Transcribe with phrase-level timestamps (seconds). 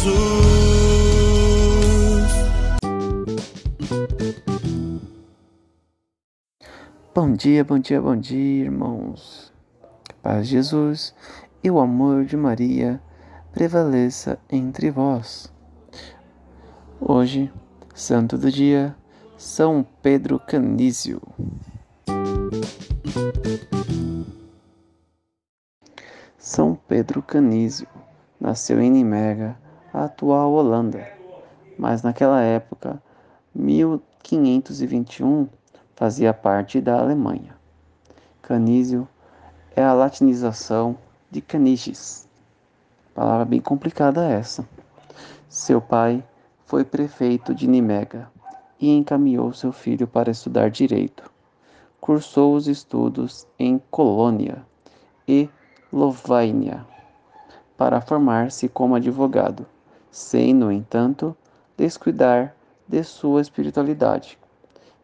[0.00, 0.32] Jesus.
[7.14, 9.52] Bom dia, bom dia, bom dia, irmãos.
[10.22, 11.14] Paz de Jesus
[11.62, 12.98] e o amor de Maria
[13.52, 15.52] prevaleça entre vós.
[16.98, 17.52] Hoje,
[17.94, 18.96] santo do dia,
[19.36, 21.20] São Pedro Canísio.
[26.38, 27.86] São Pedro Canísio
[28.40, 29.58] nasceu em Nimega,
[29.92, 31.06] a atual Holanda,
[31.78, 33.02] mas naquela época,
[33.54, 35.48] 1521,
[35.96, 37.56] fazia parte da Alemanha.
[38.40, 39.06] Canísio
[39.74, 40.96] é a latinização
[41.30, 42.28] de Caniches.
[43.14, 44.66] Palavra bem complicada essa.
[45.48, 46.24] Seu pai
[46.64, 48.30] foi prefeito de Nimega
[48.80, 51.30] e encaminhou seu filho para estudar direito.
[52.00, 54.64] Cursou os estudos em Colônia
[55.26, 55.50] e
[55.92, 56.86] Lovaina
[57.76, 59.66] para formar-se como advogado,
[60.10, 61.36] sem, no entanto,
[61.76, 62.54] descuidar
[62.86, 64.38] de sua espiritualidade,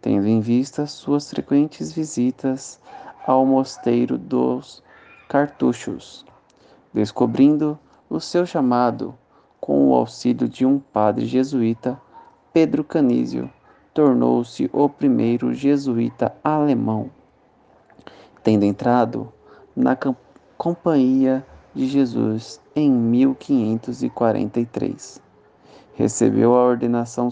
[0.00, 2.80] tendo em vista suas frequentes visitas
[3.26, 4.82] ao mosteiro dos
[5.28, 6.26] Cartuchos,
[6.92, 7.78] descobrindo
[8.08, 9.16] o seu chamado
[9.60, 12.00] com o auxílio de um padre jesuíta,
[12.52, 13.48] Pedro Canísio
[13.94, 17.10] tornou-se o primeiro jesuíta alemão,
[18.42, 19.32] tendo entrado
[19.76, 19.96] na
[20.56, 25.22] Companhia de Jesus em 1543.
[25.94, 27.30] Recebeu a ordenação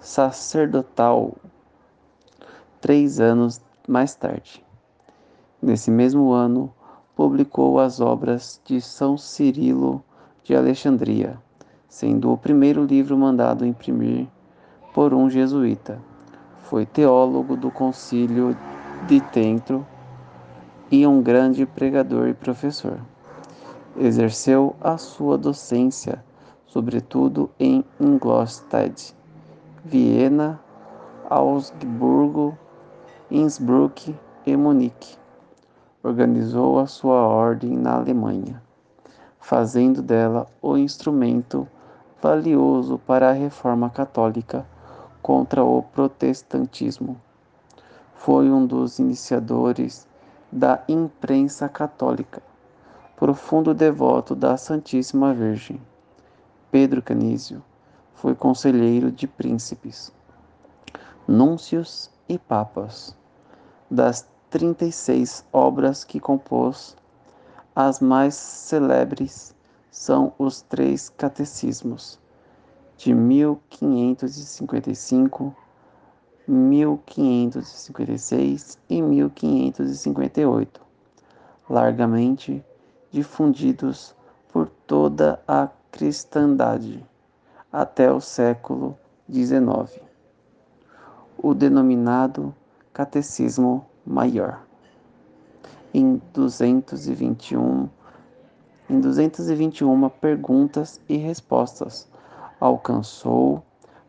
[0.00, 1.34] sacerdotal
[2.80, 4.64] três anos mais tarde.
[5.60, 6.72] Nesse mesmo ano,
[7.16, 10.04] publicou as obras de São Cirilo
[10.44, 11.36] de Alexandria,
[11.88, 14.28] sendo o primeiro livro mandado imprimir
[14.94, 15.98] por um jesuíta.
[16.64, 18.56] Foi teólogo do Concílio
[19.06, 19.86] de Trento
[20.90, 23.00] e um grande pregador e professor.
[23.96, 26.24] Exerceu a sua docência,
[26.66, 29.14] sobretudo em Ingolstadt,
[29.84, 30.60] Viena,
[31.28, 32.56] Augsburgo,
[33.30, 34.14] Innsbruck
[34.46, 35.18] e Munique.
[36.02, 38.62] Organizou a sua ordem na Alemanha,
[39.38, 41.68] fazendo dela o instrumento
[42.22, 44.66] valioso para a reforma católica
[45.20, 47.20] contra o protestantismo.
[48.14, 50.07] Foi um dos iniciadores
[50.50, 52.42] da imprensa católica,
[53.16, 55.78] profundo devoto da Santíssima Virgem.
[56.70, 57.62] Pedro Canísio
[58.14, 60.10] foi conselheiro de príncipes,
[61.26, 63.16] núncios e papas.
[63.90, 66.96] Das 36 obras que compôs,
[67.76, 69.54] as mais célebres
[69.90, 72.18] são os três catecismos,
[72.96, 75.54] de 1555,
[76.48, 80.80] 1556 e 1558,
[81.68, 82.64] largamente
[83.10, 84.14] difundidos
[84.50, 87.04] por toda a cristandade
[87.70, 88.96] até o século
[89.30, 90.00] XIX,
[91.36, 92.54] o denominado
[92.94, 94.62] Catecismo Maior.
[95.92, 97.90] Em 221,
[98.88, 102.08] em 221 perguntas e respostas,
[102.58, 103.62] alcançou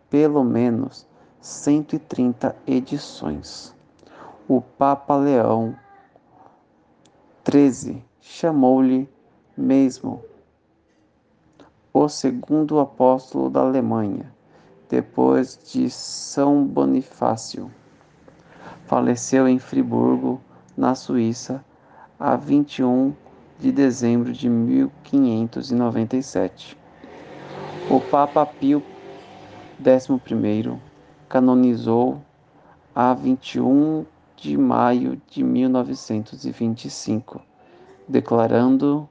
[0.09, 1.05] pelo menos
[1.41, 3.73] 130 edições.
[4.47, 5.73] O Papa Leão
[7.49, 9.07] XIII chamou-lhe
[9.55, 10.21] mesmo
[11.93, 14.33] o segundo apóstolo da Alemanha,
[14.89, 17.71] depois de São Bonifácio.
[18.85, 20.41] Faleceu em Friburgo,
[20.75, 21.63] na Suíça,
[22.19, 23.13] a 21
[23.57, 26.77] de dezembro de 1597.
[27.89, 28.83] O Papa Pio
[29.81, 30.19] XI
[31.29, 32.19] canonizou
[32.93, 34.03] a 21
[34.35, 37.39] de maio de 1925,
[38.07, 39.07] declarando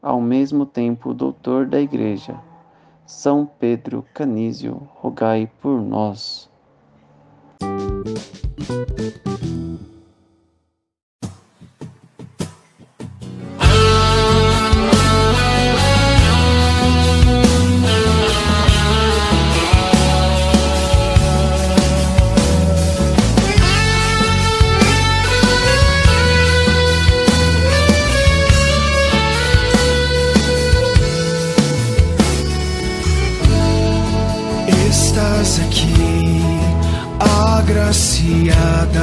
[0.00, 2.40] ao mesmo tempo doutor da Igreja.
[3.04, 6.50] São Pedro Canísio, rogai por nós.
[35.52, 36.40] Estás aqui,
[37.58, 39.02] agraciada.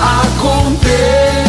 [0.00, 1.39] aconteça.